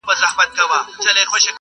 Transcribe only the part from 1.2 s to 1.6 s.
تش عرضونه!!